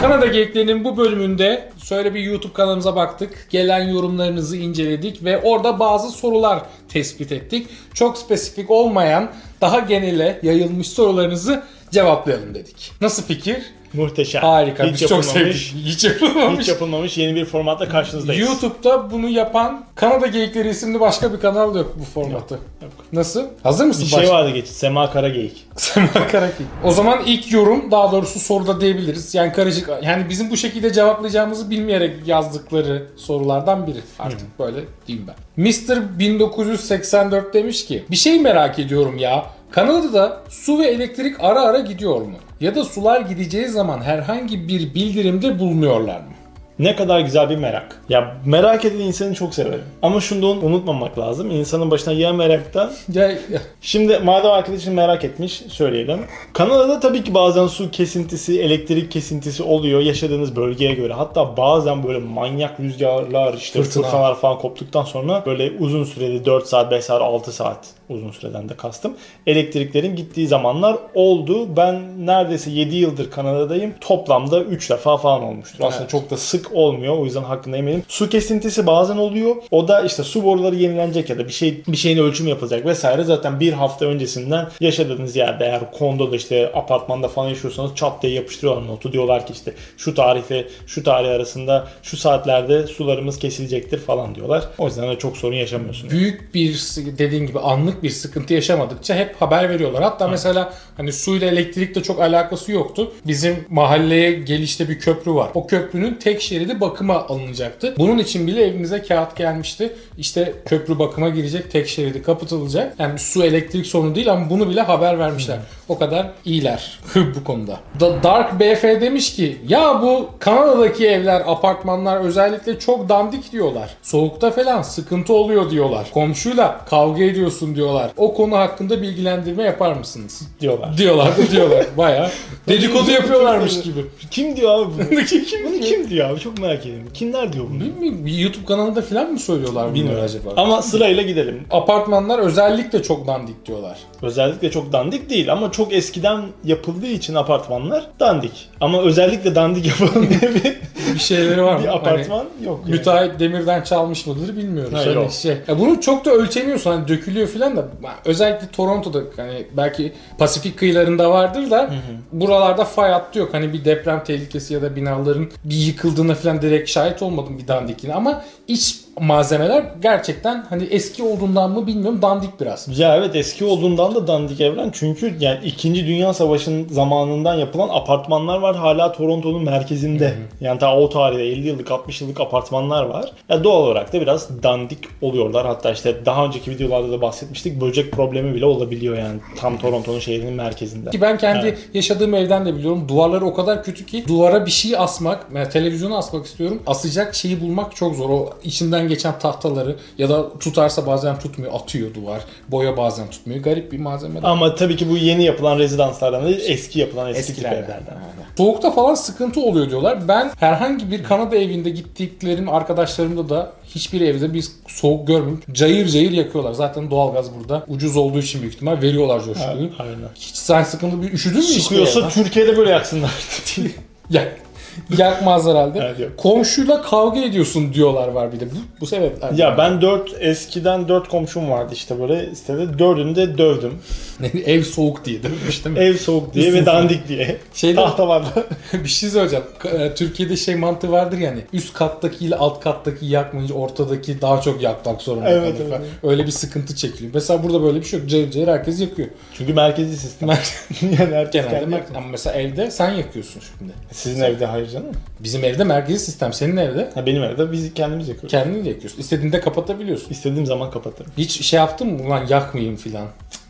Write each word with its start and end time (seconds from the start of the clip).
Kanada 0.00 0.26
Geyiklerinin 0.26 0.84
bu 0.84 0.96
bölümünde 0.96 1.68
şöyle 1.84 2.14
bir 2.14 2.20
YouTube 2.20 2.52
kanalımıza 2.52 2.96
baktık. 2.96 3.46
Gelen 3.50 3.88
yorumlarınızı 3.88 4.56
inceledik 4.56 5.24
ve 5.24 5.42
orada 5.42 5.78
bazı 5.78 6.10
sorular 6.10 6.62
tespit 6.88 7.32
ettik. 7.32 7.68
Çok 7.94 8.18
spesifik 8.18 8.70
olmayan, 8.70 9.30
daha 9.60 9.80
genele 9.80 10.40
yayılmış 10.42 10.88
sorularınızı 10.88 11.62
cevaplayalım 11.92 12.54
dedik. 12.54 12.92
Nasıl 13.00 13.22
fikir? 13.22 13.62
Muhteşem. 13.92 14.42
Harika. 14.42 14.84
Hiç 14.84 14.92
Biz 14.92 15.00
çok 15.00 15.10
yapılmamış, 15.10 15.66
sevdik. 15.66 15.86
Hiç 15.86 16.04
yapılmamış. 16.04 16.60
Hiç 16.60 16.68
yapılmamış 16.68 17.18
yeni 17.18 17.34
bir 17.34 17.44
formatla 17.44 17.88
karşınızdayız. 17.88 18.48
YouTube'da 18.48 19.10
bunu 19.10 19.28
yapan 19.28 19.84
Kanada 19.94 20.26
Geyikleri 20.26 20.68
isimli 20.68 21.00
başka 21.00 21.32
bir 21.32 21.40
kanal 21.40 21.76
yok 21.76 21.94
bu 21.98 22.04
formatı. 22.04 22.54
Yok. 22.54 22.92
Nasıl? 23.12 23.44
Hazır 23.62 23.84
mısın? 23.84 24.02
Bir 24.04 24.08
şey 24.08 24.18
başla? 24.18 24.34
vardı 24.34 24.50
geç. 24.50 24.68
Sema 24.68 25.12
Karageyik. 25.12 25.66
Sema 25.76 26.28
Karaki. 26.32 26.62
O 26.84 26.92
zaman 26.92 27.22
ilk 27.26 27.52
yorum 27.52 27.90
daha 27.90 28.12
doğrusu 28.12 28.40
soruda 28.40 28.80
diyebiliriz. 28.80 29.34
Yani 29.34 29.52
karışık 29.52 29.90
yani 30.02 30.28
bizim 30.28 30.50
bu 30.50 30.56
şekilde 30.56 30.92
cevaplayacağımızı 30.92 31.70
bilmeyerek 31.70 32.14
yazdıkları 32.26 33.06
sorulardan 33.16 33.86
biri. 33.86 34.00
Artık 34.18 34.58
böyle 34.58 34.80
diyeyim 35.06 35.26
ben. 35.26 35.64
Mr. 35.64 36.18
1984 36.18 37.54
demiş 37.54 37.86
ki 37.86 38.04
bir 38.10 38.16
şey 38.16 38.40
merak 38.40 38.78
ediyorum 38.78 39.18
ya. 39.18 39.57
Kanada'da 39.70 40.42
su 40.48 40.78
ve 40.78 40.86
elektrik 40.86 41.36
ara 41.40 41.60
ara 41.60 41.78
gidiyor 41.78 42.20
mu? 42.20 42.36
Ya 42.60 42.74
da 42.74 42.84
sular 42.84 43.20
gideceği 43.20 43.68
zaman 43.68 44.00
herhangi 44.00 44.68
bir 44.68 44.94
bildirimde 44.94 45.58
bulunuyorlar 45.58 46.20
mı? 46.20 46.32
Ne 46.78 46.96
kadar 46.96 47.20
güzel 47.20 47.50
bir 47.50 47.56
merak. 47.56 48.00
Ya 48.08 48.36
merak 48.44 48.84
eden 48.84 48.98
insanı 48.98 49.34
çok 49.34 49.54
severim. 49.54 49.82
Ama 50.02 50.20
şunu 50.20 50.42
da 50.42 50.46
unutmamak 50.66 51.18
lazım. 51.18 51.50
İnsanın 51.50 51.90
başına 51.90 52.14
ya 52.14 52.32
meraktan. 52.32 52.90
Ya, 53.12 53.28
ya- 53.30 53.38
Şimdi 53.80 54.18
madem 54.18 54.50
arkadaşım 54.50 54.94
merak 54.94 55.24
etmiş 55.24 55.52
söyleyelim. 55.68 56.20
Kanada'da 56.52 57.00
tabii 57.00 57.24
ki 57.24 57.34
bazen 57.34 57.66
su 57.66 57.90
kesintisi, 57.90 58.60
elektrik 58.62 59.10
kesintisi 59.12 59.62
oluyor 59.62 60.00
yaşadığınız 60.00 60.56
bölgeye 60.56 60.94
göre. 60.94 61.12
Hatta 61.12 61.56
bazen 61.56 62.04
böyle 62.04 62.18
manyak 62.18 62.80
rüzgarlar, 62.80 63.54
işte 63.54 63.82
Fırtına. 63.82 64.02
fırtınalar 64.02 64.34
falan 64.40 64.58
koptuktan 64.58 65.04
sonra 65.04 65.42
böyle 65.46 65.72
uzun 65.78 66.04
süreli 66.04 66.44
4 66.44 66.66
saat, 66.66 66.90
5 66.90 67.04
saat, 67.04 67.22
6 67.22 67.52
saat 67.52 67.86
uzun 68.08 68.30
süreden 68.30 68.68
de 68.68 68.76
kastım. 68.76 69.12
Elektriklerin 69.46 70.16
gittiği 70.16 70.46
zamanlar 70.46 70.96
oldu. 71.14 71.76
Ben 71.76 72.26
neredeyse 72.26 72.70
7 72.70 72.96
yıldır 72.96 73.30
Kanada'dayım. 73.30 73.94
Toplamda 74.00 74.60
3 74.60 74.90
defa 74.90 75.16
falan 75.16 75.42
olmuştur. 75.42 75.78
Aslında 75.84 76.00
Evet. 76.02 76.10
çok 76.10 76.30
da 76.30 76.36
sık 76.36 76.67
olmuyor. 76.72 77.18
O 77.18 77.24
yüzden 77.24 77.42
hakkında 77.42 77.76
eminim. 77.76 78.02
Su 78.08 78.28
kesintisi 78.28 78.86
bazen 78.86 79.16
oluyor. 79.16 79.56
O 79.70 79.88
da 79.88 80.00
işte 80.00 80.22
su 80.22 80.44
boruları 80.44 80.74
yenilenecek 80.74 81.30
ya 81.30 81.38
da 81.38 81.46
bir 81.48 81.52
şey 81.52 81.82
bir 81.88 81.96
şeyin 81.96 82.18
ölçümü 82.18 82.50
yapılacak 82.50 82.86
vesaire. 82.86 83.24
Zaten 83.24 83.60
bir 83.60 83.72
hafta 83.72 84.06
öncesinden 84.06 84.68
yaşadığınız 84.80 85.36
yerde 85.36 85.64
eğer 85.64 85.92
kondoda 85.92 86.36
işte 86.36 86.72
apartmanda 86.74 87.28
falan 87.28 87.48
yaşıyorsanız 87.48 87.94
çat 87.94 88.22
diye 88.22 88.32
yapıştırıyorlar 88.32 88.86
notu. 88.86 89.12
Diyorlar 89.12 89.46
ki 89.46 89.52
işte 89.52 89.74
şu 89.96 90.14
tarihle 90.14 90.66
şu 90.86 91.02
tarih 91.02 91.30
arasında 91.30 91.88
şu 92.02 92.16
saatlerde 92.16 92.86
sularımız 92.86 93.38
kesilecektir 93.38 93.98
falan 93.98 94.34
diyorlar. 94.34 94.64
O 94.78 94.86
yüzden 94.86 95.10
de 95.10 95.18
çok 95.18 95.36
sorun 95.36 95.56
yaşamıyorsunuz. 95.56 96.12
büyük 96.12 96.54
bir 96.54 96.72
dediğin 97.18 97.46
gibi 97.46 97.58
anlık 97.58 98.02
bir 98.02 98.10
sıkıntı 98.10 98.54
yaşamadıkça 98.54 99.14
hep 99.14 99.36
haber 99.42 99.70
veriyorlar. 99.70 100.02
Hatta 100.02 100.28
mesela 100.28 100.74
hani 100.96 101.12
suyla 101.12 101.48
elektrikle 101.48 102.02
çok 102.02 102.20
alakası 102.20 102.72
yoktu. 102.72 103.12
Bizim 103.26 103.64
mahalleye 103.70 104.32
gelişte 104.32 104.88
bir 104.88 104.98
köprü 104.98 105.34
var. 105.34 105.50
O 105.54 105.66
köprünün 105.66 106.14
tek 106.14 106.42
şeridi 106.58 106.80
bakıma 106.80 107.26
alınacaktı. 107.26 107.94
Bunun 107.98 108.18
için 108.18 108.46
bile 108.46 108.66
evimize 108.66 109.02
kağıt 109.02 109.36
gelmişti. 109.36 109.92
İşte 110.18 110.52
köprü 110.66 110.98
bakıma 110.98 111.28
girecek, 111.28 111.70
tek 111.70 111.88
şeridi 111.88 112.22
kapatılacak. 112.22 112.94
Yani 112.98 113.18
su 113.18 113.44
elektrik 113.44 113.86
sorunu 113.86 114.14
değil 114.14 114.32
ama 114.32 114.50
bunu 114.50 114.68
bile 114.70 114.80
haber 114.80 115.18
vermişler. 115.18 115.58
O 115.88 115.98
kadar 115.98 116.26
iyiler 116.44 117.00
bu 117.14 117.44
konuda. 117.44 117.80
Da- 118.00 118.22
Dark 118.22 118.60
BF 118.60 118.82
demiş 118.82 119.34
ki 119.36 119.56
ya 119.68 120.02
bu 120.02 120.26
Kanada'daki 120.38 121.06
evler, 121.06 121.42
apartmanlar 121.46 122.20
özellikle 122.20 122.78
çok 122.78 123.08
dandik 123.08 123.52
diyorlar. 123.52 123.90
Soğukta 124.02 124.50
falan 124.50 124.82
sıkıntı 124.82 125.32
oluyor 125.34 125.70
diyorlar. 125.70 126.06
Komşuyla 126.14 126.80
kavga 126.90 127.24
ediyorsun 127.24 127.74
diyorlar. 127.76 128.10
O 128.16 128.34
konu 128.34 128.56
hakkında 128.56 129.02
bilgilendirme 129.02 129.62
yapar 129.62 129.92
mısınız? 129.92 130.42
Diyorlar. 130.60 130.98
Diyorlar 130.98 131.36
da 131.38 131.50
diyorlar. 131.50 131.86
Baya 131.96 132.30
dedikodu 132.68 133.10
yapıyorlarmış 133.10 133.80
gibi. 133.82 134.00
Kim 134.30 134.56
diyor 134.56 134.78
abi 134.78 134.90
bunu? 135.10 135.24
kim, 135.24 135.44
kim 135.44 135.66
bunu 135.66 135.80
kim 135.80 136.10
diyor 136.10 136.30
abi? 136.30 136.40
Çok 136.40 136.58
merak 136.58 136.86
ediyorum. 136.86 137.08
Kimler 137.14 137.52
diyor 137.52 137.64
bunu? 137.70 137.80
Bilmiyorum. 137.80 138.24
YouTube 138.26 138.64
kanalında 138.64 139.02
falan 139.02 139.32
mı 139.32 139.38
söylüyorlar 139.38 139.94
Bilmiyorum. 139.94 140.24
acaba? 140.24 140.50
Ama 140.56 140.82
sırayla 140.82 141.22
gidelim. 141.22 141.62
Apartmanlar 141.70 142.38
özellikle 142.38 143.02
çok 143.02 143.26
dandik 143.26 143.66
diyorlar. 143.66 143.98
Özellikle 144.22 144.70
çok 144.70 144.92
dandik 144.92 145.30
değil 145.30 145.52
ama 145.52 145.72
çok 145.72 145.77
eskiden 145.92 146.42
yapıldığı 146.64 147.06
için 147.06 147.34
apartmanlar 147.34 148.06
dandik. 148.20 148.68
Ama 148.80 149.02
özellikle 149.02 149.54
dandik 149.54 149.86
yapalım 150.00 150.28
diye 150.30 150.54
bir, 150.54 150.76
Bir 151.14 151.18
şeyleri 151.18 151.62
var 151.62 151.76
mı? 151.76 151.82
bir 151.82 151.86
Hani- 151.88 151.98
apartman 151.98 152.44
yok. 152.64 152.80
yani. 152.84 152.90
Müteahhit 152.96 153.40
demirden 153.40 153.82
çalmış 153.82 154.26
mıdır 154.26 154.56
bilmiyoruz. 154.56 154.92
Ha, 154.94 154.98
Hani 154.98 155.14
yok. 155.14 155.32
şey. 155.32 155.56
Ya 155.68 155.78
bunu 155.78 156.00
çok 156.00 156.24
da 156.24 156.30
ölçemiyorsun 156.30 156.90
hani 156.90 157.08
dökülüyor 157.08 157.48
falan 157.48 157.76
da 157.76 157.88
özellikle 158.24 158.66
Toronto'da 158.68 159.18
hani 159.36 159.66
belki 159.76 160.12
Pasifik 160.38 160.78
kıyılarında 160.78 161.30
vardır 161.30 161.70
da 161.70 161.90
buralarda 162.32 162.84
fay 162.84 163.10
hattı 163.10 163.38
yok. 163.38 163.54
Hani 163.54 163.72
bir 163.72 163.84
deprem 163.84 164.24
tehlikesi 164.24 164.74
ya 164.74 164.82
da 164.82 164.96
binaların 164.96 165.50
bir 165.64 165.76
yıkıldığına 165.76 166.34
falan 166.34 166.62
direkt 166.62 166.90
şahit 166.90 167.22
olmadım 167.22 167.58
bir 167.58 167.68
dandikliğine 167.68 168.16
ama 168.16 168.44
iç 168.68 168.96
malzemeler 169.20 169.84
gerçekten 170.02 170.66
hani 170.68 170.84
eski 170.84 171.22
olduğundan 171.22 171.70
mı 171.70 171.86
bilmiyorum 171.86 172.22
dandik 172.22 172.60
biraz. 172.60 172.98
Ya 172.98 173.16
evet 173.16 173.36
eski 173.36 173.64
olduğundan 173.64 174.14
da 174.14 174.26
dandik 174.26 174.60
evren 174.60 174.90
çünkü 174.92 175.34
yani 175.40 175.64
2. 175.64 175.94
Dünya 176.06 176.34
Savaşı'nın 176.34 176.88
zamanından 176.88 177.54
yapılan 177.54 177.88
apartmanlar 177.88 178.58
var 178.58 178.76
hala 178.76 179.12
Toronto'nun 179.12 179.64
merkezinde. 179.64 180.34
Yani 180.60 180.80
daha 180.80 180.96
o 180.96 181.08
tarihte 181.08 181.42
50 181.42 181.68
yıllık 181.68 181.90
60 181.90 182.20
yıllık 182.20 182.40
apartmanlar 182.40 183.04
var. 183.04 183.32
Ya 183.48 183.64
doğal 183.64 183.82
olarak 183.82 184.12
da 184.12 184.20
biraz 184.20 184.62
dandik 184.62 184.98
oluyorlar. 185.22 185.66
Hatta 185.66 185.90
işte 185.90 186.26
daha 186.26 186.44
önceki 186.44 186.70
videolarda 186.70 187.12
da 187.12 187.20
bahsetmiştik 187.20 187.80
böcek 187.80 188.12
problemi 188.12 188.54
bile 188.54 188.64
olabiliyor 188.66 189.18
yani 189.18 189.40
tam 189.60 189.78
Toronto'nun 189.78 190.18
şehrinin 190.18 190.52
merkezinde. 190.52 191.10
Ki 191.10 191.20
ben 191.20 191.38
kendi 191.38 191.66
Evet. 191.66 191.78
yaşadığım 191.94 192.34
evden 192.34 192.66
de 192.66 192.76
biliyorum. 192.76 193.08
Duvarları 193.08 193.46
o 193.46 193.54
kadar 193.54 193.84
kötü 193.84 194.06
ki 194.06 194.24
duvara 194.28 194.66
bir 194.66 194.70
şey 194.70 194.96
asmak, 194.96 195.46
yani 195.54 195.68
televizyonu 195.68 196.16
asmak 196.16 196.46
istiyorum. 196.46 196.82
Asacak 196.86 197.34
şeyi 197.34 197.60
bulmak 197.60 197.96
çok 197.96 198.14
zor. 198.14 198.30
O 198.30 198.50
içinden 198.64 199.07
geçen 199.08 199.38
tahtaları 199.38 199.96
ya 200.18 200.28
da 200.28 200.58
tutarsa 200.58 201.06
bazen 201.06 201.38
tutmuyor, 201.38 201.72
atıyor 201.74 202.14
duvar. 202.14 202.40
Boya 202.68 202.96
bazen 202.96 203.30
tutmuyor. 203.30 203.60
Garip 203.60 203.92
bir 203.92 203.98
malzeme. 203.98 204.40
Ama 204.42 204.74
tabii 204.74 204.96
ki 204.96 205.10
bu 205.10 205.16
yeni 205.16 205.44
yapılan 205.44 205.78
rezidanslardan 205.78 206.46
değil 206.46 206.60
eski 206.66 207.00
yapılan 207.00 207.28
eski 207.30 207.52
Eskilerden. 207.52 207.76
evlerden. 207.76 208.12
Aynen. 208.12 208.48
Soğukta 208.56 208.90
falan 208.90 209.14
sıkıntı 209.14 209.60
oluyor 209.60 209.90
diyorlar. 209.90 210.28
Ben 210.28 210.50
herhangi 210.58 211.10
bir 211.10 211.24
Kanada 211.24 211.56
evinde 211.56 211.90
gittiklerim 211.90 212.68
arkadaşlarımda 212.68 213.48
da 213.48 213.72
hiçbir 213.94 214.20
evde 214.20 214.54
bir 214.54 214.64
soğuk 214.86 215.26
görmedim. 215.26 215.60
Cayır 215.72 216.08
cayır 216.08 216.30
yakıyorlar. 216.30 216.72
Zaten 216.72 217.10
doğalgaz 217.10 217.46
burada 217.58 217.84
ucuz 217.88 218.16
olduğu 218.16 218.38
için 218.38 218.60
büyük 218.60 218.74
ihtimal 218.74 219.02
veriyorlar 219.02 219.44
coşkuyu. 219.44 219.90
Aynen. 219.98 220.28
Hiç 220.34 220.56
sen 220.56 220.82
sıkıntı 220.82 221.22
bir 221.22 221.32
üşüdün 221.32 221.58
mü 221.58 221.64
hiçbir 221.64 221.82
Çıkıyorsa 221.82 222.20
evden? 222.20 222.30
Türkiye'de 222.30 222.76
böyle 222.76 222.90
yaksınlar. 222.90 223.30
Yak. 224.30 224.67
Yakmaz 225.18 225.66
herhalde. 225.66 225.98
Evet, 226.02 226.20
yok. 226.20 226.30
Komşuyla 226.36 227.02
kavga 227.02 227.40
ediyorsun 227.40 227.94
diyorlar 227.94 228.28
var 228.28 228.52
bir 228.52 228.60
de. 228.60 228.66
Bu, 228.66 228.76
bu 229.00 229.06
sebepler. 229.06 229.52
ya 229.52 229.78
ben 229.78 230.00
4 230.00 230.30
eskiden 230.40 231.08
4 231.08 231.28
komşum 231.28 231.70
vardı 231.70 231.90
işte 231.94 232.20
böyle 232.20 232.54
sitede. 232.54 232.98
Dördünü 232.98 233.36
de 233.36 233.58
dövdüm. 233.58 233.98
Ev 234.66 234.82
soğuk 234.82 235.24
diye 235.24 235.42
demiş 235.42 235.84
değil 235.84 235.96
mi? 235.96 236.02
Ev 236.02 236.14
soğuk 236.16 236.54
diye 236.54 236.72
ve 236.72 236.86
dandik 236.86 237.28
diye. 237.28 237.56
Şeyde- 237.74 237.96
Tahta 237.96 238.28
vardı. 238.28 238.48
bir 238.92 239.08
şey 239.08 239.30
söyleyeceğim. 239.30 239.64
E, 239.84 240.14
Türkiye'de 240.14 240.56
şey 240.56 240.74
mantığı 240.76 241.12
vardır 241.12 241.38
yani. 241.38 241.60
Üst 241.72 241.92
kattaki 241.92 242.44
ile 242.46 242.56
alt 242.56 242.80
kattaki 242.80 243.26
yakmayınca 243.26 243.74
ortadaki 243.74 244.40
daha 244.40 244.60
çok 244.60 244.82
yakmak 244.82 245.22
zorunda 245.22 245.48
Evet, 245.50 245.78
kalır 245.78 245.86
evet. 245.88 246.00
Öyle 246.22 246.46
bir 246.46 246.50
sıkıntı 246.50 246.96
çekiliyor. 246.96 247.30
Mesela 247.34 247.62
burada 247.62 247.82
böyle 247.82 248.00
bir 248.00 248.04
şey 248.04 248.18
yok. 248.20 248.28
Cayır 248.28 248.50
cayır 248.50 248.68
herkes 248.68 249.00
yakıyor. 249.00 249.28
Çünkü 249.54 249.72
merkezi 249.72 250.16
sistem. 250.16 250.48
yani 250.48 251.34
herkes 251.34 251.64
Genelde 251.64 251.80
kendi 251.80 251.94
mer- 251.94 252.16
ama 252.16 252.26
mesela 252.28 252.56
evde 252.56 252.90
sen 252.90 253.10
yakıyorsun 253.14 253.62
şimdi. 253.78 253.92
Sizin 254.12 254.42
evde 254.42 254.66
hayır 254.66 254.87
canım. 254.90 255.12
Bizim 255.40 255.64
evde 255.64 255.84
merkezi 255.84 256.24
sistem. 256.24 256.52
Senin 256.52 256.76
evde 256.76 257.10
Ha, 257.14 257.26
benim 257.26 257.42
evde 257.42 257.72
biz 257.72 257.94
kendimiz 257.94 258.28
yakıyoruz. 258.28 258.50
kendin 258.50 258.84
yakıyorsun. 258.84 259.20
İstediğinde 259.20 259.60
kapatabiliyorsun. 259.60 260.30
İstediğim 260.30 260.66
zaman 260.66 260.90
kapatırım. 260.90 261.32
Hiç 261.38 261.62
şey 261.66 261.76
yaptın 261.78 262.08
mı? 262.12 262.26
Ulan 262.26 262.46
yakmayayım 262.48 262.96
filan. 262.96 263.26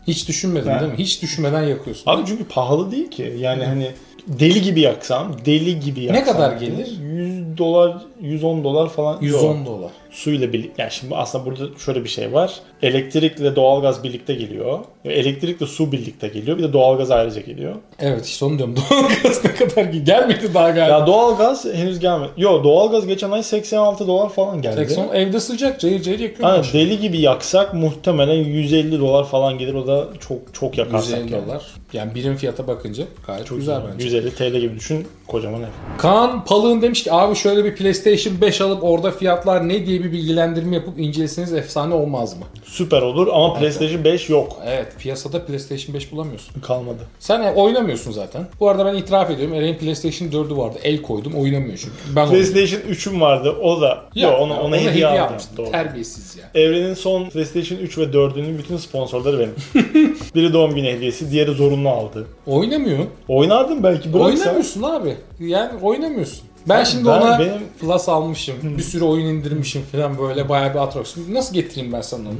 Hiç 0.07 0.27
düşünmedin 0.27 0.67
Ben- 0.69 0.79
değil 0.79 0.91
mi? 0.91 0.97
Hiç 0.97 1.21
düşünmeden 1.21 1.63
yakıyorsun. 1.63 2.11
Abi 2.11 2.23
çünkü 2.27 2.43
pahalı 2.47 2.91
değil 2.91 3.11
ki. 3.11 3.35
Yani 3.39 3.65
hani 3.65 3.91
deli 4.27 4.61
gibi 4.61 4.81
yaksam, 4.81 5.35
deli 5.45 5.79
gibi 5.79 6.03
yaksam. 6.03 6.25
kadar 6.37 6.51
gelir? 6.57 6.87
100 7.01 7.57
dolar, 7.57 7.97
110 8.21 8.63
dolar 8.63 8.89
falan. 8.89 9.17
110 9.21 9.57
Yok. 9.57 9.65
dolar. 9.65 9.91
Suyla 10.11 10.53
birlikte. 10.53 10.81
Yani 10.81 10.91
şimdi 10.91 11.15
aslında 11.15 11.45
burada 11.45 11.77
şöyle 11.85 12.03
bir 12.03 12.09
şey 12.09 12.33
var. 12.33 12.53
Elektrikle 12.81 13.55
doğalgaz 13.55 14.03
birlikte 14.03 14.33
geliyor. 14.33 14.79
Elektrikle 15.05 15.65
su 15.65 15.91
birlikte 15.91 16.27
geliyor. 16.27 16.57
Bir 16.57 16.63
de 16.63 16.73
doğalgaz 16.73 17.11
ayrıca 17.11 17.41
geliyor. 17.41 17.75
Evet 17.99 18.25
işte 18.25 18.45
onu 18.45 18.57
diyorum. 18.57 18.75
Doğalgaz 18.91 19.45
ne 19.45 19.55
kadar 19.55 19.91
ki 19.91 20.03
gelmedi 20.03 20.53
daha 20.53 20.69
galiba. 20.69 20.97
Ya 20.97 21.07
doğalgaz 21.07 21.65
henüz 21.65 21.99
gelmedi. 21.99 22.31
Yo 22.37 22.63
doğalgaz 22.63 23.07
geçen 23.07 23.31
ay 23.31 23.43
86 23.43 24.07
dolar 24.07 24.29
falan 24.29 24.61
geldi. 24.61 24.75
80 24.75 25.09
evde 25.13 25.39
sıcak 25.39 25.79
cayır 25.79 26.01
cayır 26.01 26.19
yakıyor. 26.19 26.49
Aynen 26.49 26.65
deli 26.73 26.99
gibi 26.99 27.21
yaksak 27.21 27.73
muhtemelen 27.73 28.43
150 28.43 28.99
dolar 28.99 29.25
falan 29.25 29.57
gelir. 29.57 29.73
O 29.73 29.87
da 29.87 30.07
çok 30.19 30.53
çok 30.53 30.77
yakarsak. 30.77 31.17
150 31.19 31.33
yani. 31.33 31.45
dolar. 31.45 31.63
Yani 31.93 32.15
birim 32.15 32.35
fiyata 32.35 32.67
bakınca 32.67 33.03
gayet 33.27 33.45
Çok 33.45 33.57
güzel 33.57 33.81
güzel 33.81 33.93
bence. 33.93 34.05
150 34.05 34.35
TL 34.35 34.57
gibi 34.57 34.75
düşün 34.75 35.07
kocaman 35.27 35.61
ev. 35.61 35.67
Kaan 35.97 36.45
Palığın 36.45 36.81
demiş 36.81 37.03
ki 37.03 37.13
abi 37.13 37.35
şöyle 37.35 37.65
bir 37.65 37.75
PlayStation 37.75 38.08
5 38.17 38.61
alıp 38.61 38.83
orada 38.83 39.11
fiyatlar 39.11 39.69
ne 39.69 39.85
diye 39.85 40.03
bir 40.03 40.11
bilgilendirme 40.11 40.75
yapıp 40.75 40.99
inceleseniz 40.99 41.53
efsane 41.53 41.93
olmaz 41.93 42.37
mı? 42.37 42.45
Süper 42.63 43.01
olur 43.01 43.27
ama 43.27 43.53
PlayStation 43.53 44.03
5 44.03 44.29
yok. 44.29 44.57
Evet 44.65 44.87
piyasada 44.99 45.45
PlayStation 45.45 45.95
5 45.95 46.11
bulamıyorsun. 46.11 46.61
Kalmadı. 46.61 46.99
Sen 47.19 47.41
e, 47.41 47.51
oynamıyorsun 47.51 48.11
zaten. 48.11 48.47
Bu 48.59 48.69
arada 48.69 48.85
ben 48.85 48.95
itiraf 48.95 49.29
ediyorum. 49.29 49.55
Eren'in 49.55 49.77
PlayStation 49.77 50.27
4'ü 50.27 50.57
vardı. 50.57 50.77
El 50.83 51.01
koydum 51.01 51.33
oynamıyor 51.33 51.77
çünkü. 51.77 52.15
Ben. 52.15 52.29
PlayStation 52.29 52.81
3'üm 52.81 53.21
vardı. 53.21 53.55
O 53.61 53.81
da. 53.81 54.01
Ya, 54.15 54.29
Yok 54.29 54.39
ona, 54.41 54.61
ona 54.61 54.77
hediye, 54.77 55.07
aldım. 55.07 55.23
almıştım. 55.23 55.57
Doğru. 55.57 55.71
Terbiyesiz 55.71 56.37
ya. 56.37 56.61
Evrenin 56.61 56.93
son 56.93 57.29
PlayStation 57.29 57.79
3 57.79 57.97
ve 57.97 58.03
4'ünün 58.03 58.57
bütün 58.57 58.77
sponsorları 58.77 59.39
benim. 59.39 59.55
Biri 60.35 60.53
doğum 60.53 60.75
günü 60.75 60.87
hediyesi, 60.87 61.31
diğeri 61.31 61.51
zorunlu 61.51 61.89
aldı. 61.89 62.27
Oynamıyorsun. 62.47 63.09
Oynardım 63.27 63.83
belki 63.83 64.13
bıraksa. 64.13 64.25
Oynamıyorsun 64.27 64.83
abi. 64.83 65.15
Yani 65.39 65.71
oynamıyorsun. 65.81 66.48
Ben 66.67 66.83
şimdi 66.83 67.05
Ben- 67.05 67.21
ona 67.21 67.39
benim- 67.39 67.53
Plus 67.81 68.09
almışım. 68.09 68.55
Bir 68.77 68.83
sürü 68.83 69.03
oyun 69.03 69.25
indirmişim 69.25 69.81
falan 69.91 70.17
böyle 70.17 70.49
bayağı 70.49 70.73
bir 70.73 70.79
atraksiyon. 70.79 71.33
Nasıl 71.33 71.53
getireyim 71.53 71.93
ben 71.93 72.01
sana 72.01 72.21
onu? 72.29 72.35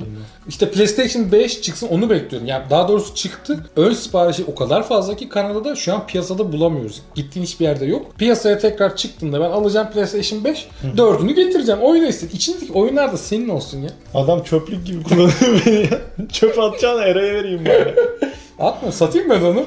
İşte 0.48 0.72
PlayStation 0.72 1.32
5 1.32 1.62
çıksın 1.62 1.88
onu 1.88 2.10
bekliyorum. 2.10 2.48
Yani 2.48 2.64
daha 2.70 2.88
doğrusu 2.88 3.16
çıktı. 3.16 3.66
Ön 3.76 3.94
siparişi 3.94 4.44
o 4.48 4.56
kadar 4.56 4.84
fazla 4.88 5.16
ki 5.16 5.30
Kanada'da 5.30 5.76
şu 5.76 5.94
an 5.94 6.08
piyasada 6.08 6.52
bulamıyoruz. 6.54 7.02
Gittiğin 7.16 7.46
hiçbir 7.46 7.66
yerde 7.66 7.86
yok. 7.86 8.06
Piyasaya 8.18 8.58
tekrar 8.60 8.96
çıktığında 8.96 9.40
ben 9.42 9.50
alacağım 9.50 9.88
PlayStation 9.94 10.44
5. 10.44 10.68
Dördünü 10.98 11.36
getireceğim. 11.36 11.82
Oyna 11.82 12.08
istedim. 12.08 12.32
İçindeki 12.36 12.74
oyunlar 12.74 13.14
da 13.14 13.18
senin 13.18 13.50
olsun 13.50 13.82
ya. 13.82 13.90
Adam 14.14 14.44
çöplük 14.44 14.86
gibi 14.86 15.04
kullanıyor 15.04 15.62
beni 15.66 15.76
ya. 15.80 16.00
Çöp 16.32 16.60
atacağını 16.60 17.02
Eray'a 17.02 17.34
vereyim 17.34 17.66
bari. 17.66 17.96
Atma 18.60 18.92
satayım 18.92 19.30
ben 19.30 19.42
onu. 19.42 19.66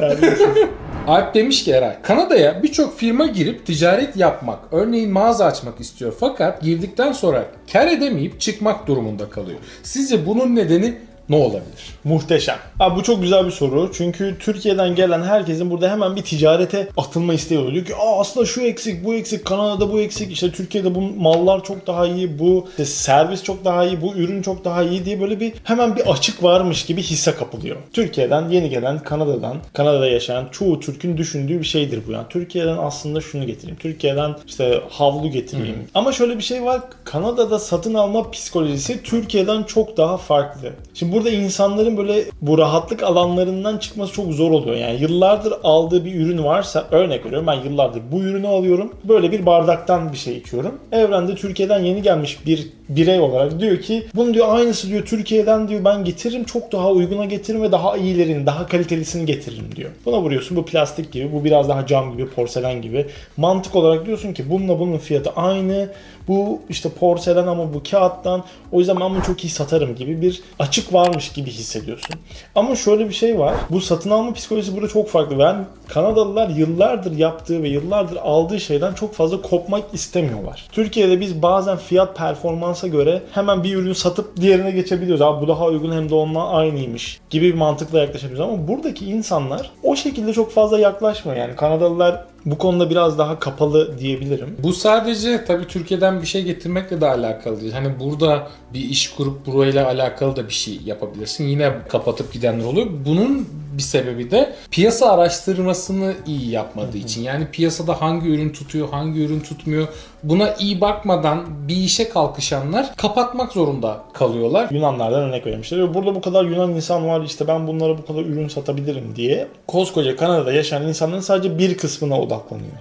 Alp 1.06 1.34
demiş 1.34 1.64
ki 1.64 1.72
Eray, 1.72 2.02
Kanada'ya 2.02 2.62
birçok 2.62 2.99
firma 2.99 3.26
girip 3.26 3.66
ticaret 3.66 4.16
yapmak, 4.16 4.58
örneğin 4.72 5.10
mağaza 5.10 5.44
açmak 5.44 5.81
istiyor. 5.81 6.14
Fakat 6.20 6.62
girdikten 6.62 7.12
sonra 7.12 7.44
kar 7.72 7.87
edemeyip 7.87 8.40
çıkmak 8.40 8.87
durumunda 8.87 9.31
kalıyor. 9.31 9.58
Sizce 9.82 10.26
bunun 10.26 10.56
nedeni 10.56 10.94
ne 11.29 11.37
olabilir? 11.37 11.95
Muhteşem. 12.05 12.57
Abi 12.81 12.97
bu 12.97 13.03
çok 13.03 13.23
güzel 13.23 13.47
bir 13.47 13.51
soru. 13.51 13.91
Çünkü 13.95 14.37
Türkiye'den 14.41 14.95
gelen 14.95 15.23
herkesin 15.23 15.71
burada 15.71 15.91
hemen 15.91 16.17
bir 16.17 16.23
ticarete 16.23 16.89
atılma 16.97 17.35
isteği 17.35 17.59
oluyor. 17.59 17.75
Diyor 17.75 17.87
ki 17.87 17.95
Aa, 17.97 18.21
aslında 18.21 18.47
şu 18.47 18.61
eksik, 18.61 19.05
bu 19.05 19.15
eksik, 19.15 19.45
Kanada'da 19.45 19.93
bu 19.93 20.01
eksik, 20.01 20.33
işte 20.33 20.53
Türkiye'de 20.53 20.95
bu 20.95 21.01
mallar 21.01 21.65
çok 21.65 21.87
daha 21.87 22.07
iyi, 22.07 22.39
bu 22.39 22.67
işte 22.71 22.85
servis 22.85 23.43
çok 23.43 23.65
daha 23.65 23.85
iyi, 23.85 24.01
bu 24.01 24.15
ürün 24.15 24.43
çok 24.43 24.65
daha 24.65 24.83
iyi 24.83 25.05
diye 25.05 25.21
böyle 25.21 25.41
bir 25.41 25.53
hemen 25.65 25.97
bir 25.97 26.13
açık 26.13 26.43
varmış 26.43 26.85
gibi 26.85 27.03
hisse 27.03 27.35
kapılıyor. 27.35 27.77
Türkiye'den 27.93 28.49
yeni 28.49 28.71
gelen 28.71 28.99
Kanada'dan, 28.99 29.57
Kanada'da 29.73 30.07
yaşayan 30.07 30.49
çoğu 30.53 30.81
Türk'ün 30.81 31.17
düşündüğü 31.17 31.59
bir 31.61 31.65
şeydir 31.67 32.01
bu 32.09 32.13
yani. 32.13 32.27
Türkiye'den 32.29 32.77
aslında 32.77 33.21
şunu 33.21 33.47
getireyim. 33.47 33.79
Türkiye'den 33.79 34.35
işte 34.47 34.81
havlu 34.91 35.31
getireyim. 35.31 35.77
Ama 35.95 36.13
şöyle 36.13 36.39
bir 36.39 36.43
şey 36.43 36.65
var. 36.65 36.81
Kanada'da 37.05 37.59
satın 37.59 37.95
alma 37.95 38.31
psikolojisi 38.31 39.03
Türkiye'den 39.03 39.63
çok 39.63 39.97
daha 39.97 40.17
farklı. 40.17 40.71
Şimdi 40.95 41.12
burada 41.12 41.31
insanların 41.31 41.97
böyle 41.97 42.25
bu 42.43 42.59
rahatlık 42.59 43.03
alanlarından 43.03 43.79
çıkması 43.79 44.12
çok 44.12 44.32
zor 44.32 44.50
oluyor. 44.50 44.76
Yani 44.76 45.00
yıllardır 45.00 45.55
aldığı 45.62 46.05
bir 46.05 46.14
ürün 46.14 46.44
varsa 46.44 46.87
örnek 46.91 47.26
veriyorum 47.26 47.47
ben 47.47 47.70
yıllardır 47.70 48.03
bu 48.12 48.20
ürünü 48.20 48.47
alıyorum. 48.47 48.93
Böyle 49.05 49.32
bir 49.32 49.47
bardaktan 49.47 50.12
bir 50.12 50.19
şey 50.19 50.37
içiyorum. 50.37 50.75
Evrende 50.93 51.35
Türkiye'den 51.35 51.81
yeni 51.81 52.03
gelmiş 52.03 52.47
bir 52.47 52.69
birey 52.88 53.20
olarak 53.20 53.61
diyor 53.61 53.81
ki 53.81 54.06
bunu 54.14 54.35
diyor 54.35 54.47
aynısı 54.49 54.88
diyor 54.88 55.06
Türkiye'den 55.06 55.69
diyor 55.69 55.85
ben 55.85 56.05
getiririm 56.05 56.44
çok 56.44 56.73
daha 56.73 56.91
uyguna 56.91 57.25
getiririm 57.25 57.62
ve 57.62 57.73
daha 57.73 57.97
iyilerini 57.97 58.47
daha 58.47 58.67
kalitelisini 58.67 59.26
getiririm 59.26 59.76
diyor. 59.76 59.91
Buna 60.06 60.20
vuruyorsun 60.20 60.56
bu 60.56 60.64
plastik 60.64 61.12
gibi 61.12 61.32
bu 61.32 61.44
biraz 61.44 61.69
daha 61.69 61.87
cam 61.87 62.12
gibi 62.12 62.29
porselen 62.29 62.82
gibi. 62.82 63.06
Mantık 63.37 63.76
olarak 63.76 64.06
diyorsun 64.06 64.32
ki 64.32 64.50
bununla 64.50 64.79
bunun 64.81 64.99
fiyatı 64.99 65.31
aynı. 65.31 65.88
Bu 66.29 66.61
işte 66.69 66.89
porselen 66.89 67.47
ama 67.47 67.75
bu 67.75 67.83
kağıttan. 67.91 68.45
O 68.73 68.79
yüzden 68.79 69.01
ben 69.01 69.11
bunu 69.11 69.23
çok 69.23 69.45
iyi 69.45 69.51
satarım 69.51 69.95
gibi 69.95 70.23
bir 70.23 70.43
açık 70.59 70.93
varmış 70.93 71.33
gibi 71.33 71.51
hissediyorsun. 71.51 72.17
Ama 72.55 72.77
şöyle 72.77 73.09
bir 73.09 73.15
şey 73.15 73.39
var. 73.39 73.55
Bu 73.71 73.81
satın 73.81 74.11
alma 74.11 74.33
psikolojisi 74.33 74.75
burada 74.77 74.89
çok 74.89 75.09
farklı. 75.09 75.39
Ben 75.39 75.67
Kanadalılar 75.89 76.49
yıllardır 76.49 77.17
yaptığı 77.19 77.63
ve 77.63 77.69
yıllardır 77.69 78.17
aldığı 78.17 78.61
şeyden 78.61 78.93
çok 78.93 79.15
fazla 79.15 79.43
kopmak 79.43 79.85
istemiyorlar. 79.93 80.69
Türkiye'de 80.73 81.21
biz 81.21 81.43
bazen 81.43 81.77
fiyat 81.77 82.17
performansa 82.17 82.89
göre 82.89 83.23
hemen 83.33 83.65
bir 83.65 83.75
ürünü 83.77 83.95
satıp 83.95 84.37
diğerine 84.37 84.71
geçebiliyoruz. 84.71 85.23
Abi 85.23 85.43
bu 85.45 85.49
daha 85.49 85.67
uygun 85.67 85.93
hem 85.93 86.11
de 86.11 86.15
onunla 86.15 86.49
aynıymış 86.49 87.21
gibi 87.31 87.47
bir 87.47 87.55
mantıkla 87.55 88.01
yaklaşabiliyoruz. 88.01 88.51
Ama 88.51 88.69
buradaki 88.69 89.07
insanlar 89.07 89.71
o 89.83 89.97
şekilde 89.97 90.33
çok 90.33 90.53
fazla 90.53 90.79
yaklaşmıyor. 90.79 91.39
Yani 91.39 91.57
Kanadalılar 91.57 92.25
bu 92.47 92.59
konuda 92.59 92.91
biraz 92.91 93.19
daha 93.19 93.39
kapalı 93.39 93.99
diyebilirim. 93.99 94.56
Bu 94.59 94.73
sadece 94.73 95.44
tabii 95.44 95.67
Türkiye'den 95.67 96.23
bir 96.23 96.27
şey 96.27 96.43
getirmekle 96.43 97.00
de 97.00 97.06
alakalı 97.06 97.61
değil. 97.61 97.73
Hani 97.73 98.00
burada 98.00 98.49
bir 98.75 98.81
iş 98.81 99.11
kurup 99.11 99.47
burayla 99.47 99.87
alakalı 99.87 100.37
da 100.37 100.49
bir 100.49 100.53
şey 100.53 100.81
yapabilirsin. 100.85 101.44
Yine 101.44 101.73
kapatıp 101.89 102.33
gidenler 102.33 102.65
oluyor. 102.65 102.87
Bunun 103.06 103.49
bir 103.73 103.83
sebebi 103.83 104.31
de 104.31 104.53
piyasa 104.71 105.13
araştırmasını 105.13 106.15
iyi 106.27 106.51
yapmadığı 106.51 106.97
için. 106.97 107.23
Yani 107.23 107.47
piyasada 107.53 108.01
hangi 108.01 108.29
ürün 108.29 108.51
tutuyor, 108.51 108.89
hangi 108.89 109.21
ürün 109.21 109.41
tutmuyor. 109.41 109.89
Buna 110.23 110.55
iyi 110.55 110.81
bakmadan 110.81 111.45
bir 111.69 111.77
işe 111.77 112.09
kalkışanlar 112.09 112.97
kapatmak 112.97 113.53
zorunda 113.53 114.01
kalıyorlar. 114.13 114.69
Yunanlardan 114.71 115.23
örnek 115.23 115.47
vermişler. 115.47 115.79
Ve 115.79 115.95
burada 115.95 116.15
bu 116.15 116.21
kadar 116.21 116.45
Yunan 116.45 116.71
insan 116.71 117.07
var 117.07 117.21
işte 117.21 117.49
ben 117.49 117.67
bunlara 117.67 117.99
bu 117.99 118.07
kadar 118.07 118.21
ürün 118.21 118.49
satabilirim 118.49 119.17
diye 119.17 119.49
koskoca 119.67 120.17
Kanada'da 120.17 120.53
yaşayan 120.53 120.89
insanların 120.89 121.21
sadece 121.21 121.59
bir 121.59 121.77
kısmına 121.77 122.21
odaklanıyor. 122.21 122.73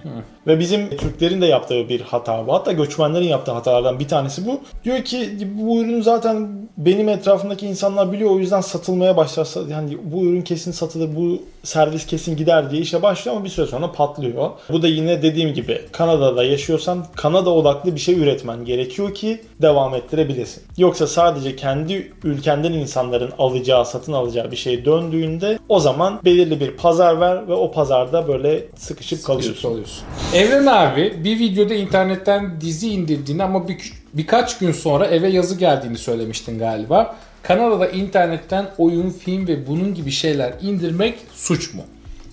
Ve 0.46 0.58
bizim 0.58 0.96
Türklerin 0.96 1.40
de 1.40 1.46
yaptığı 1.46 1.88
bir 1.88 2.00
hata 2.00 2.46
bu. 2.46 2.52
Hatta 2.52 2.72
göçmenlerin 2.72 3.28
yaptığı 3.28 3.52
hatalardan 3.52 3.98
bir 3.98 4.08
tanesi 4.08 4.46
bu. 4.46 4.60
Diyor 4.84 5.04
ki 5.04 5.48
bu 5.54 5.82
ürün 5.82 6.02
zaten 6.02 6.48
benim 6.76 7.08
etrafımdaki 7.08 7.66
insanlar 7.66 8.12
biliyor 8.12 8.30
o 8.30 8.38
yüzden 8.38 8.60
satılmaya 8.60 9.16
başlarsa 9.16 9.60
yani 9.70 9.98
bu 10.04 10.24
ürün 10.24 10.42
kesin 10.42 10.72
satılır 10.82 11.16
bu 11.16 11.42
servis 11.62 12.06
kesin 12.06 12.36
gider 12.36 12.70
diye 12.70 12.82
işe 12.82 13.02
başlıyor 13.02 13.36
ama 13.36 13.44
bir 13.44 13.50
süre 13.50 13.66
sonra 13.66 13.92
patlıyor. 13.92 14.50
Bu 14.68 14.82
da 14.82 14.88
yine 14.88 15.22
dediğim 15.22 15.54
gibi 15.54 15.80
Kanada'da 15.92 16.44
yaşıyorsan 16.44 17.06
Kanada 17.16 17.50
odaklı 17.50 17.94
bir 17.94 18.00
şey 18.00 18.14
üretmen 18.14 18.64
gerekiyor 18.64 19.14
ki 19.14 19.40
devam 19.62 19.94
ettirebilesin. 19.94 20.62
Yoksa 20.78 21.06
sadece 21.06 21.56
kendi 21.56 22.12
ülkenden 22.24 22.72
insanların 22.72 23.32
alacağı, 23.38 23.86
satın 23.86 24.12
alacağı 24.12 24.50
bir 24.50 24.56
şey 24.56 24.84
döndüğünde 24.84 25.58
o 25.68 25.80
zaman 25.80 26.20
belirli 26.24 26.60
bir 26.60 26.70
pazar 26.70 27.20
ver 27.20 27.48
ve 27.48 27.54
o 27.54 27.72
pazarda 27.72 28.28
böyle 28.28 28.64
sıkışıp 28.76 29.24
kalıyorsun. 29.24 29.68
kalıyorsun. 29.68 30.04
Evren 30.34 30.66
abi 30.66 31.24
bir 31.24 31.38
videoda 31.38 31.74
internetten 31.74 32.60
dizi 32.60 32.88
indirdiğini 32.90 33.42
ama 33.42 33.68
bir, 33.68 33.92
birkaç 34.14 34.58
gün 34.58 34.72
sonra 34.72 35.06
eve 35.06 35.28
yazı 35.28 35.58
geldiğini 35.58 35.98
söylemiştin 35.98 36.58
galiba. 36.58 37.16
Kanada'da 37.42 37.88
internetten 37.88 38.66
oyun, 38.78 39.10
film 39.10 39.48
ve 39.48 39.66
bunun 39.66 39.94
gibi 39.94 40.10
şeyler 40.10 40.52
indirmek 40.62 41.14
suç 41.34 41.74
mu? 41.74 41.82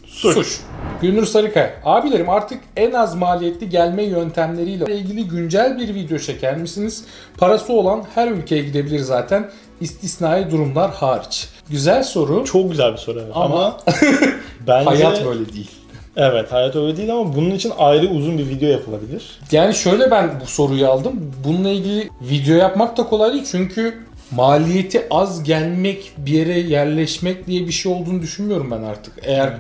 Suç. 0.06 0.60
Gülnur 1.02 1.26
Sarıkaya. 1.26 1.74
Abilerim 1.86 2.30
artık 2.30 2.62
en 2.78 2.92
az 2.92 3.16
maliyetli 3.16 3.70
gelme 3.70 4.04
yöntemleriyle 4.04 4.96
ilgili 4.96 5.28
güncel 5.28 5.78
bir 5.78 5.96
video 5.96 6.18
çeker 6.18 6.58
misiniz? 6.58 7.06
Parası 7.38 7.74
olan 7.74 8.04
her 8.16 8.28
ülkeye 8.28 8.64
gidebilir 8.64 9.00
zaten. 9.00 9.50
İstisnai 9.82 10.52
durumlar 10.52 10.92
hariç. 10.92 11.48
Güzel 11.70 12.04
soru 12.04 12.46
Çok 12.46 12.72
güzel 12.72 12.92
bir 12.92 12.98
soru 12.98 13.20
evet. 13.20 13.32
Ama- 13.36 13.56
ama, 13.56 13.78
bence 14.68 14.90
hayat 14.90 15.26
böyle 15.26 15.54
değil. 15.54 15.72
Evet 16.16 16.52
hayat 16.52 16.76
öyle 16.76 16.98
değil 16.98 17.14
ama 17.14 17.36
bunun 17.36 17.52
için 17.52 17.74
ayrı 17.78 18.08
uzun 18.08 18.38
bir 18.38 18.50
video 18.50 18.70
yapılabilir. 18.70 19.40
Yani 19.52 19.74
şöyle 19.74 20.12
ben 20.12 20.40
bu 20.42 20.46
soruyu 20.46 20.88
aldım. 20.88 21.34
Bununla 21.44 21.70
ilgili 21.70 22.10
video 22.22 22.56
yapmak 22.56 22.98
da 22.98 23.04
kolay 23.04 23.34
değil 23.34 23.46
çünkü 23.52 23.98
maliyeti 24.32 25.08
az 25.10 25.44
gelmek, 25.44 26.12
bir 26.18 26.32
yere 26.32 26.60
yerleşmek 26.60 27.48
diye 27.48 27.68
bir 27.68 27.72
şey 27.72 27.92
olduğunu 27.92 28.22
düşünmüyorum 28.22 28.72
ben 28.72 28.82
artık. 28.84 29.14
Eğer 29.24 29.54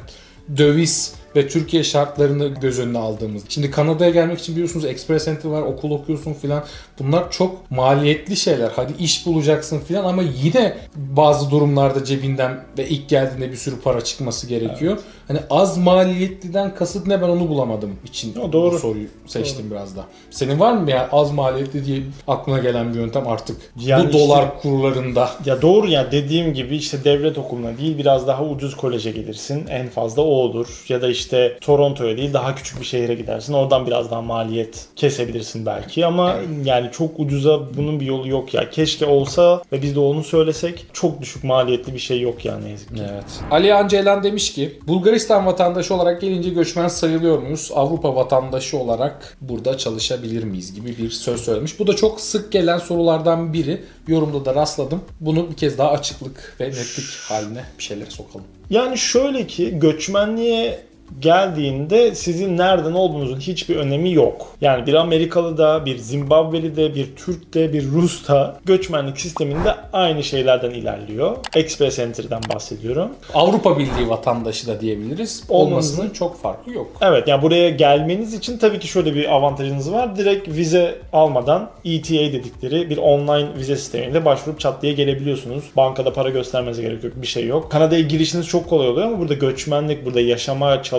döviz 0.57 1.13
ve 1.35 1.47
Türkiye 1.47 1.83
şartlarını 1.83 2.47
göz 2.47 2.79
önüne 2.79 2.97
aldığımız. 2.97 3.43
Şimdi 3.49 3.71
Kanada'ya 3.71 4.09
gelmek 4.09 4.39
için 4.39 4.55
biliyorsunuz 4.55 4.85
Express 4.85 5.27
Entry 5.27 5.49
var, 5.49 5.61
okul 5.61 5.91
okuyorsun 5.91 6.33
filan. 6.33 6.63
Bunlar 6.99 7.31
çok 7.31 7.71
maliyetli 7.71 8.35
şeyler. 8.37 8.71
Hadi 8.75 8.93
iş 8.99 9.25
bulacaksın 9.25 9.79
filan 9.79 10.05
ama 10.05 10.21
yine 10.43 10.77
bazı 10.95 11.51
durumlarda 11.51 12.03
cebinden 12.05 12.63
ve 12.77 12.87
ilk 12.89 13.09
geldiğinde 13.09 13.51
bir 13.51 13.57
sürü 13.57 13.79
para 13.79 14.01
çıkması 14.01 14.47
gerekiyor. 14.47 14.97
Hani 15.27 15.39
az 15.49 15.77
maliyetliden 15.77 16.75
kasıt 16.75 17.07
ne 17.07 17.21
ben 17.21 17.29
onu 17.29 17.49
bulamadım 17.49 17.95
için 18.05 18.35
O 18.35 18.51
doğru. 18.53 18.73
bu 18.75 18.79
soruyu 18.79 19.07
seçtim 19.27 19.71
biraz 19.71 19.97
da. 19.97 20.05
Senin 20.31 20.59
var 20.59 20.73
mı 20.73 20.91
ya 20.91 21.09
az 21.11 21.31
maliyetli 21.31 21.85
diye 21.85 22.01
aklına 22.27 22.59
gelen 22.59 22.93
bir 22.93 22.99
yöntem 22.99 23.27
artık 23.27 23.57
Yani 23.79 24.03
bu 24.03 24.07
işte- 24.07 24.19
dolar 24.19 24.61
kurlarında? 24.61 25.29
Ya 25.45 25.61
doğru 25.61 25.87
ya 25.87 26.11
dediğim 26.11 26.53
gibi 26.53 26.75
işte 26.75 27.03
devlet 27.03 27.37
okuluna 27.37 27.77
değil 27.77 27.97
biraz 27.97 28.27
daha 28.27 28.43
ucuz 28.45 28.75
koleje 28.77 29.11
gelirsin. 29.11 29.67
En 29.67 29.87
fazla 29.89 30.21
o 30.21 30.25
olur. 30.25 30.85
Ya 30.89 31.01
da 31.01 31.07
işte 31.09 31.18
işte 31.19 31.57
Toronto'ya 31.61 32.17
değil 32.17 32.33
daha 32.33 32.55
küçük 32.55 32.79
bir 32.79 32.85
şehre 32.85 33.13
gidersin. 33.15 33.53
Oradan 33.53 33.87
biraz 33.87 34.11
daha 34.11 34.21
maliyet 34.21 34.85
kesebilirsin 34.95 35.65
belki 35.65 36.05
ama 36.05 36.35
yani 36.63 36.89
çok 36.91 37.19
ucuza 37.19 37.59
bunun 37.77 37.99
bir 37.99 38.05
yolu 38.05 38.27
yok 38.27 38.53
ya. 38.53 38.69
Keşke 38.69 39.05
olsa 39.05 39.61
ve 39.71 39.81
biz 39.81 39.95
de 39.95 39.99
onu 39.99 40.23
söylesek 40.23 40.85
çok 40.93 41.21
düşük 41.21 41.43
maliyetli 41.43 41.93
bir 41.93 41.99
şey 41.99 42.21
yok 42.21 42.45
yani 42.45 42.65
ne 42.65 42.69
yazık 42.69 42.95
ki. 42.95 43.03
Evet. 43.11 43.23
Ali 43.51 43.73
Ancelen 43.73 44.23
demiş 44.23 44.53
ki 44.53 44.79
Bulgaristan 44.87 45.45
vatandaşı 45.45 45.95
olarak 45.95 46.21
gelince 46.21 46.49
göçmen 46.49 46.87
sayılıyor 46.87 47.39
muyuz? 47.39 47.71
Avrupa 47.75 48.15
vatandaşı 48.15 48.77
olarak 48.77 49.37
burada 49.41 49.77
çalışabilir 49.77 50.43
miyiz 50.43 50.75
gibi 50.75 50.97
bir 50.97 51.09
söz 51.09 51.41
söylemiş. 51.41 51.79
Bu 51.79 51.87
da 51.87 51.95
çok 51.95 52.21
sık 52.21 52.51
gelen 52.51 52.77
sorulardan 52.77 53.53
biri. 53.53 53.83
Yorumda 54.07 54.45
da 54.45 54.55
rastladım. 54.55 55.01
Bunu 55.19 55.49
bir 55.51 55.55
kez 55.55 55.77
daha 55.77 55.91
açıklık 55.91 56.55
ve 56.59 56.67
netlik 56.67 57.05
haline 57.29 57.63
bir 57.77 57.83
şeylere 57.83 58.09
sokalım. 58.09 58.45
Yani 58.69 58.97
şöyle 58.97 59.47
ki 59.47 59.79
göçmenliğe 59.79 60.79
geldiğinde 61.19 62.15
sizin 62.15 62.57
nereden 62.57 62.93
olduğunuzun 62.93 63.39
hiçbir 63.39 63.75
önemi 63.75 64.13
yok. 64.13 64.47
Yani 64.61 64.85
bir 64.85 64.93
Amerikalı 64.93 65.57
da, 65.57 65.85
bir 65.85 65.97
Zimbabveli 65.97 66.75
de, 66.75 66.95
bir 66.95 67.15
Türk 67.15 67.53
de, 67.53 67.73
bir 67.73 67.91
Rus 67.91 68.27
da 68.27 68.57
göçmenlik 68.65 69.19
sisteminde 69.19 69.75
aynı 69.93 70.23
şeylerden 70.23 70.71
ilerliyor. 70.71 71.37
Express 71.55 71.99
Entry'den 71.99 72.41
bahsediyorum. 72.53 73.09
Avrupa 73.33 73.79
Birliği 73.79 74.09
vatandaşı 74.09 74.67
da 74.67 74.81
diyebiliriz. 74.81 75.43
Olmasının 75.49 76.09
çok 76.09 76.41
farkı 76.41 76.71
yok. 76.71 76.87
Evet 77.01 77.27
yani 77.27 77.41
buraya 77.41 77.69
gelmeniz 77.69 78.33
için 78.33 78.57
tabii 78.57 78.79
ki 78.79 78.87
şöyle 78.87 79.15
bir 79.15 79.35
avantajınız 79.35 79.91
var. 79.91 80.15
Direkt 80.15 80.47
vize 80.47 80.95
almadan 81.13 81.69
ETA 81.85 82.13
dedikleri 82.13 82.89
bir 82.89 82.97
online 82.97 83.47
vize 83.57 83.75
sistemiyle 83.75 84.25
başvurup 84.25 84.59
çat 84.59 84.81
diye 84.81 84.93
gelebiliyorsunuz. 84.93 85.63
Bankada 85.77 86.13
para 86.13 86.29
göstermenize 86.29 86.81
gerek 86.81 87.03
yok. 87.03 87.13
Bir 87.15 87.27
şey 87.27 87.47
yok. 87.47 87.71
Kanada'ya 87.71 88.01
girişiniz 88.01 88.47
çok 88.47 88.69
kolay 88.69 88.89
oluyor 88.89 89.07
ama 89.07 89.19
burada 89.19 89.33
göçmenlik, 89.33 90.05
burada 90.05 90.21
yaşama, 90.21 90.83
çalışma 90.83 90.98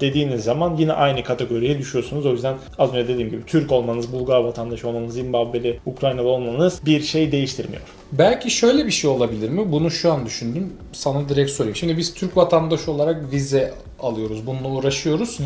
dediğiniz 0.00 0.44
zaman 0.44 0.76
yine 0.76 0.92
aynı 0.92 1.24
kategoriye 1.24 1.78
düşüyorsunuz. 1.78 2.26
O 2.26 2.32
yüzden 2.32 2.54
az 2.78 2.94
önce 2.94 3.08
dediğim 3.08 3.30
gibi 3.30 3.46
Türk 3.46 3.72
olmanız, 3.72 4.12
Bulgar 4.12 4.40
vatandaşı 4.40 4.88
olmanız, 4.88 5.14
Zimbabweli, 5.14 5.80
Ukraynalı 5.86 6.28
olmanız 6.28 6.86
bir 6.86 7.02
şey 7.02 7.32
değiştirmiyor. 7.32 7.82
Belki 8.12 8.50
şöyle 8.50 8.86
bir 8.86 8.90
şey 8.90 9.10
olabilir 9.10 9.48
mi? 9.48 9.72
Bunu 9.72 9.90
şu 9.90 10.12
an 10.12 10.26
düşündüm. 10.26 10.72
Sana 10.92 11.28
direkt 11.28 11.50
sorayım. 11.50 11.76
Şimdi 11.76 11.96
biz 11.96 12.14
Türk 12.14 12.36
vatandaşı 12.36 12.92
olarak 12.92 13.32
vize 13.32 13.74
alıyoruz. 14.02 14.46
Bununla 14.46 14.68
uğraşıyoruz. 14.68 15.38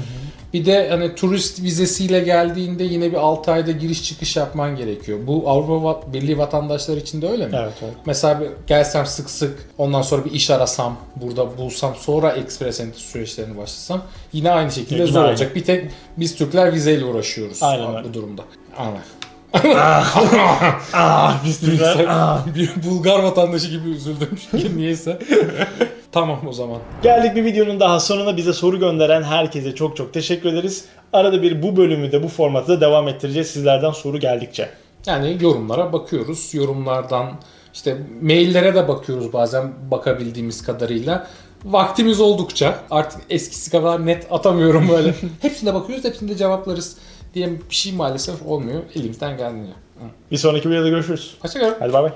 Bir 0.55 0.67
de 0.67 0.89
hani 0.91 1.15
turist 1.15 1.63
vizesiyle 1.63 2.21
geldiğinde 2.21 2.85
yine 2.85 3.13
bir 3.13 3.17
6 3.17 3.53
ayda 3.53 3.71
giriş 3.71 4.05
çıkış 4.05 4.37
yapman 4.37 4.77
gerekiyor. 4.77 5.19
Bu 5.27 5.51
Avrupa 5.51 6.13
Birliği 6.13 6.39
vatandaşları 6.39 7.01
için 7.01 7.23
de 7.23 7.29
öyle 7.29 7.47
mi? 7.47 7.57
Evet, 7.63 7.73
evet. 7.83 7.95
Mesela 8.07 8.41
bir 8.41 8.49
gelsem 8.67 9.07
sık 9.07 9.31
sık 9.31 9.71
ondan 9.79 10.03
sonra 10.03 10.25
bir 10.25 10.31
iş 10.31 10.51
arasam, 10.51 10.97
burada 11.17 11.59
bulsam 11.59 11.95
sonra 11.95 12.31
entry 12.33 12.73
süreçlerini 12.95 13.57
başlasam 13.57 13.86
yine 14.33 14.51
aynı 14.51 14.73
şekilde 14.73 14.95
Yine 14.95 15.07
zor 15.07 15.21
aynı. 15.21 15.29
olacak. 15.31 15.57
Bir 15.57 15.65
tek 15.65 15.91
biz 16.17 16.37
Türkler 16.37 16.73
vizeyle 16.73 17.05
uğraşıyoruz 17.05 17.63
Aynen 17.63 18.05
bu 18.05 18.15
durumda. 18.15 18.43
Aynen. 18.79 19.03
Ah 20.93 21.45
biz 21.45 21.61
Türkler. 21.61 22.07
ah. 22.09 22.47
bir 22.55 22.71
Bulgar 22.91 23.23
vatandaşı 23.23 23.69
gibi 23.71 23.89
üzüldüm 23.89 24.29
çünkü 24.51 24.77
niyeyse. 24.77 25.19
tamam 26.13 26.41
o 26.49 26.53
zaman. 26.53 26.79
Geldik 27.03 27.37
bir 27.37 27.45
videonun 27.45 27.81
daha 27.81 28.01
sonuna 28.01 28.37
bize 28.37 28.53
soru 28.53 28.79
gönderen 28.79 29.23
herkese 29.23 29.75
çok 29.75 29.97
çok 29.97 30.15
teşekkür 30.15 30.49
ederiz. 30.53 30.85
Arada 31.13 31.43
bir 31.43 31.63
bu 31.63 31.77
bölümü 31.77 32.13
de 32.13 32.23
bu 32.23 32.29
formatı 32.29 32.69
da 32.69 32.81
devam 32.81 33.09
ettireceğiz 33.09 33.47
sizlerden 33.51 33.91
soru 33.91 34.19
geldikçe. 34.21 34.69
Yani 35.07 35.37
yorumlara 35.41 35.93
bakıyoruz. 35.93 36.55
Yorumlardan 36.55 37.27
işte 37.75 37.97
maillere 38.23 38.75
de 38.75 38.89
bakıyoruz 38.89 39.33
bazen 39.33 39.73
bakabildiğimiz 39.91 40.63
kadarıyla. 40.63 41.27
Vaktimiz 41.67 42.21
oldukça 42.21 42.79
artık 42.91 43.21
eskisi 43.31 43.71
kadar 43.71 44.07
net 44.07 44.27
atamıyorum 44.31 44.89
böyle. 44.89 45.15
hepsine 45.41 45.75
bakıyoruz, 45.75 46.05
hepsinde 46.05 46.37
cevaplarız 46.37 46.97
diye 47.35 47.51
bir 47.71 47.75
şey 47.75 47.93
maalesef 47.93 48.47
olmuyor. 48.47 48.83
Elimizden 48.95 49.37
geldiğince. 49.37 49.73
Bir 50.31 50.37
sonraki 50.37 50.71
videoda 50.71 50.89
görüşürüz. 50.89 51.37
Hoşçakalın. 51.43 51.77
Hadi 51.79 51.93
bay 51.93 52.03
bay. 52.03 52.13